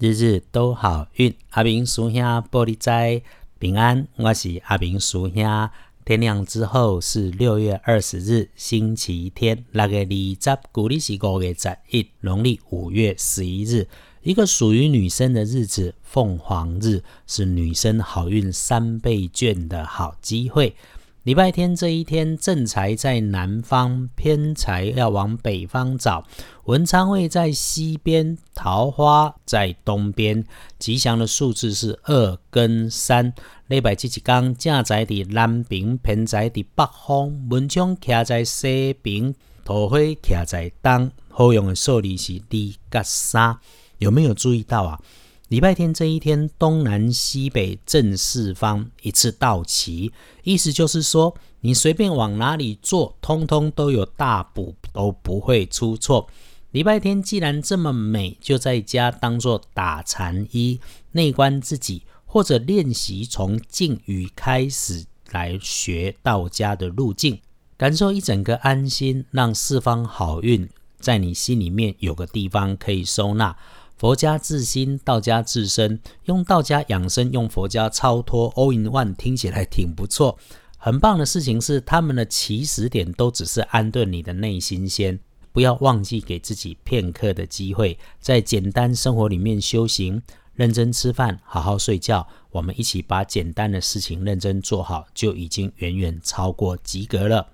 [0.00, 1.34] 日日都好运。
[1.50, 3.20] 阿明叔兄玻璃斋
[3.58, 5.70] 平安，我是阿明叔兄。
[6.04, 9.64] 天亮之后是六月二十日，星期天。
[9.72, 13.88] 六月二十，古历是五月十一，农历五月十一日，
[14.22, 20.76] 一个属于女生的日子——凤凰日，是女生好运三倍券的好机会。
[21.24, 26.24] 礼拜天这一天，正财在南方，偏财要往北方找。
[26.68, 30.44] 文昌位在西边，桃花在东边。
[30.78, 33.32] 吉祥的数字是二跟三。
[33.68, 37.48] 礼拜这一天，正宅在南边，偏宅在北方。
[37.48, 39.34] 文昌徛在西边，
[39.64, 41.10] 桃花徛在东。
[41.30, 43.58] 好用的数字是二跟三。
[43.96, 45.00] 有没有注意到啊？
[45.48, 56.28] 礼拜天这一天，东南西北正四方一次到齐，意思就是说，你随便往哪里坐，通通都有大补，都不会出错。
[56.70, 60.78] 礼拜天既然这么美，就在家当做打禅衣，
[61.12, 67.40] 内观自己，或者练习从静语开始来学道家的路径，
[67.78, 70.68] 感受一整个安心，让四方好运
[71.00, 73.56] 在你心里面有个地方可以收纳。
[73.96, 80.38] 佛家自心，道家自身，用道家养生，用佛家超脱，all in one，听起来挺不错。
[80.76, 85.18] 很棒的事情是，他们的起始点都只是安顿你的内心先，
[85.58, 90.22] 不要忘记给自己片刻的机会，在简单生活里面修行，
[90.54, 92.28] 认真吃饭，好好睡觉。
[92.50, 97.48] 我们一起把简单的事情认真做好，就已经远远超过及格了。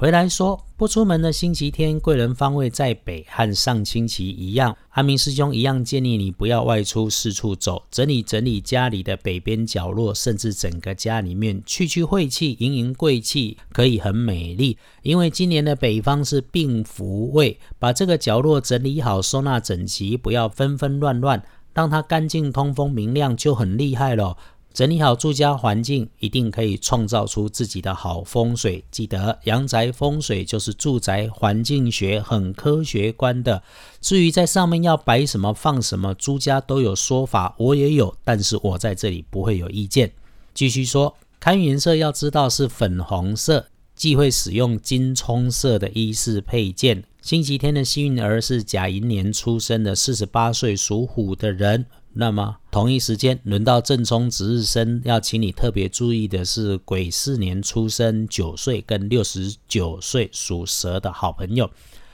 [0.00, 4.74] 回来说，不出门的星期天，贵人方位在北，和上星期一样。
[4.92, 14.78] 阿明师兄一样建议你不要外出四处走，整理整理家里的北边角落，甚至整个家里面去去晦气，迎迎贵气，可以很美丽。
[15.02, 21.42] 因为今年的北方是病福位，把这个角落整理好，收纳整齐，不要纷纷乱乱，
[21.74, 24.38] 让它干净通风明亮，就很厉害了。
[24.72, 28.84] 整理好住家环境，一定可以创造出自己的好风水。
[28.90, 33.62] 记得阳宅风水就是住宅环境学，很科学观的。
[34.00, 40.12] 至于在上面要摆什么、放什么，诸家都有说法，我也有，但是我在这里不会有意见。
[40.54, 43.66] 继续说，看颜色要知道是粉红色，
[43.96, 47.02] 忌讳使用金葱色的衣饰配件。
[47.20, 51.84] 星期天的幸运儿是甲寅年出生的四十八岁属虎的人。
[52.12, 61.70] 那么同一时间轮到正冲值日生，要请你特别注意的是癸巳年出生九岁跟六十九岁属蛇的好朋友，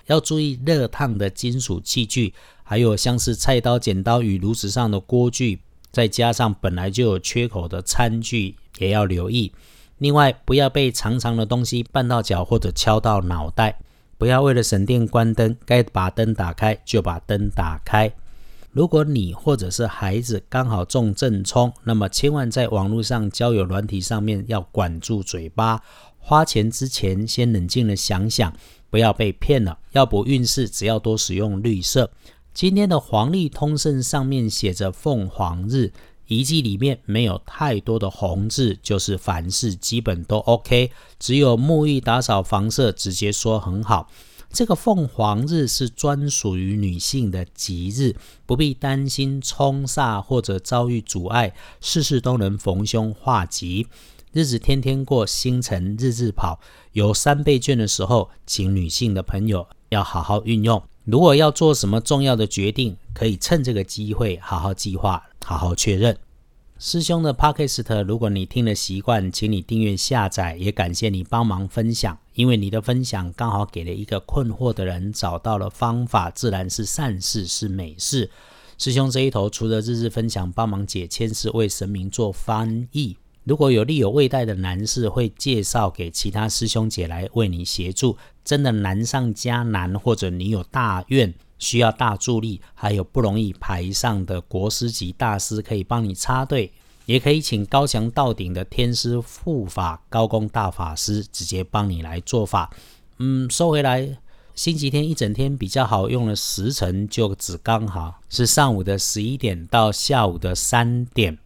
[0.06, 9.50] 要注意热烫的金属器具，还有像是菜刀、剪刀与炉子上的锅具，再加上本来就有缺口的餐具，也要留意。
[9.96, 13.78] 另外，不要被长长的东西绊到脚或者敲到脑袋，
[14.18, 18.12] 不要为了省电关灯，该把灯打开就把灯打开。
[18.76, 25.82] 如果你或者是孩子刚好中正冲，那么千万在网络上交友软体上面要管住嘴巴，
[26.18, 28.52] 花钱之前先冷静的想想，
[28.90, 29.78] 不要被骗了。
[29.92, 32.10] 要不运势，只要多使用绿色。
[32.52, 35.90] 今天的黄历通胜上面写着凤凰日，
[36.26, 44.10] 遗迹里面没有太多的红字，就是凡事基本都 OK，只有沐浴打扫房舍，直接说很好。
[44.52, 53.86] 这个凤凰日是专属于女性的吉日，不必担心冲煞或者遭遇阻碍，事事都能逢凶化吉，
[54.32, 56.58] 日子天天过，星辰日日跑。
[56.92, 60.82] 有三倍券的时候，请女性的朋友要好好运用。
[61.04, 66.16] 如果要做什么重要的决定，可以趁这个机会好好计划，好好确认。
[66.78, 78.30] 师兄的 Podcast，如果你听了习惯，请你订阅下载，也感谢你帮忙分享，因为你的分享刚好给了一个困惑的人找到了方法，自然是善事，是美事。
[78.76, 83.16] 师兄这一头除了日日分享，帮忙解签是为神明做翻译。
[83.44, 88.18] 如果有力有未带的难事，会介绍给其他师兄姐来为你协助。
[88.44, 91.32] 真的难上加难，或者你有大愿。
[91.58, 96.72] 需要大助力，还有不容易排上的国师级大师可以帮你插队，
[97.06, 102.70] 也可以请高强到顶的天师护法高功大法师直接帮你来做法。
[103.18, 104.18] 嗯，收回来，
[104.54, 111.38] 星期天一整天比较好用的时辰就只刚好是上午的十一点到下午的三点。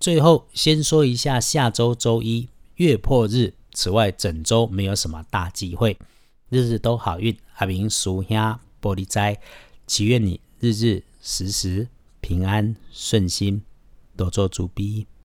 [0.00, 5.96] 最后先说一下下周周一月破日，此外整周没有什么大忌讳，
[6.48, 7.36] 日日都好运。
[7.56, 8.65] 阿明叔兄。
[8.80, 9.40] 玻璃斋，
[9.86, 11.88] 祈愿你日日时时
[12.20, 13.62] 平安顺心，
[14.16, 15.06] 多做主逼。